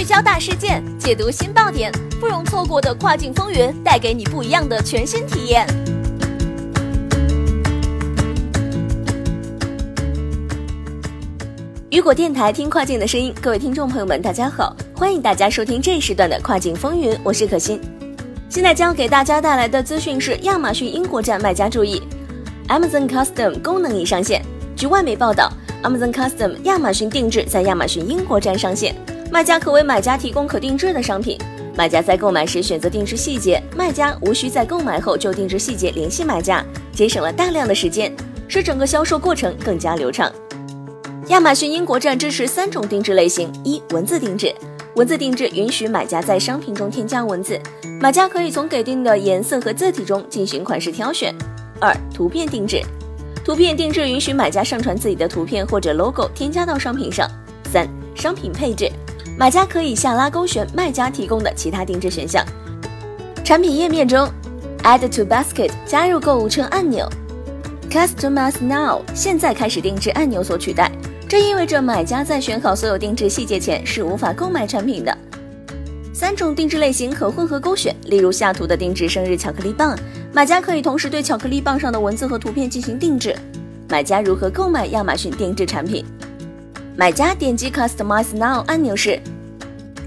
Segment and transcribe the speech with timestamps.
[0.00, 5.66] 聚焦大事件，解读新爆点，不容错过的跨境风云，带给你不一样的全新体验。
[11.90, 17.78] 雨果电台听跨境的声音，各位听众朋友们，大家好，欢迎大家收听这一时段的跨境风云，我是可心。
[18.48, 22.00] 现在将给大家带来的资讯是：亚马逊英国站卖家注意
[22.68, 24.42] ，Amazon Custom 功能已上线。
[24.74, 28.96] 据外媒报道，Amazon Custom 亚马逊定制在亚马逊英国站上线，
[29.32, 31.38] 卖家可为买家提供可定制的商品。
[31.76, 38.12] 买家在购买时选择定制细节，卖家无需在购买后就定制细节联系买家，节省了大量的时间，
[38.48, 40.30] 使整个销售过程更加流畅。
[41.28, 44.52] 亚马逊英国站支持三种定制类型：一、文字定制。
[44.96, 47.58] 文字定制允许买家在商品中添加文字，
[48.00, 51.32] 买家可以从给定的颜色和字体中进行款式挑选。
[51.80, 52.82] 二、图片定制。
[53.44, 57.30] 图片定制允许买家上传自己的图片或者 logo 添加到商品上。
[57.72, 58.90] 三、商品配置。
[59.40, 62.44] 买家可以下拉勾选卖家提供的其他定制选项。
[63.42, 64.30] 产品页面中
[64.82, 67.08] ，Add to Basket 加入购物车按钮
[67.90, 70.92] ，Customize Now 现在开始定制按钮所取代。
[71.26, 75.18] 这意味着买家在选好所有定制细节前是无法购买产品的。
[76.12, 79.98] 三种定制类型可混合勾选，例如下图的定制生日巧克力棒，
[80.34, 83.34] 买家可以同时对巧克力棒上的文字和图片进行定制。
[83.88, 86.04] 买家如何购买亚马逊定制产品？
[87.00, 89.18] 买家点击 Customize Now 按钮时，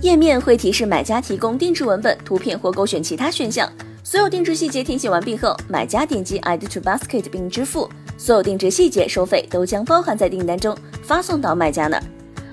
[0.00, 3.70] 页面会提示买家提供定制文本、图片或勾选其他选项。
[4.02, 7.88] 所有定制细节填写完毕后，买家点击 Add to Basket 并支付。
[8.18, 12.02] 所有定制细节收费都将包含在订单中，发送到卖家那儿。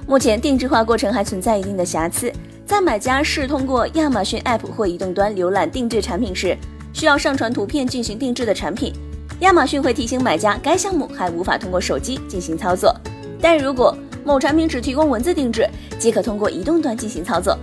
[0.05, 2.31] 目前定制化过程还存在一定的瑕疵，
[2.63, 6.55] 在买家试通过亚马逊 App 或移动端浏览定制产品时，
[6.93, 8.93] 需要上传图片进行定制的产品，
[9.39, 12.95] 亚马逊会提醒买家该项目还无法通过手机进行操作。
[13.41, 13.97] 但如果
[14.27, 15.65] 某产品只提供文字定制，
[15.97, 17.57] 即可通过移动端进行操作。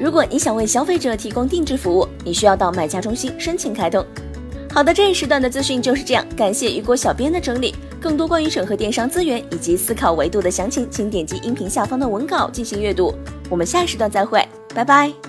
[0.00, 4.04] 如果你想为消费者提供定制服务，你需要到卖家中心申请开通。
[4.72, 7.72] 好的，这一时段的资讯就是这样，感谢雨果小编的整理。
[8.00, 13.14] 更多关于整合电商资源以及思考维度的详情，请点击音频下方的文稿进行阅读。
[13.48, 14.44] 我们下时段再会，
[14.74, 15.27] 拜拜。